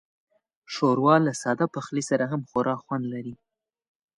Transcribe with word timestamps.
ښوروا 0.73 1.15
له 1.25 1.31
ساده 1.41 1.65
پخلي 1.75 2.03
سره 2.09 2.23
هم 2.31 2.41
خورا 2.49 2.75
خوند 2.83 3.05
لري. 3.13 3.35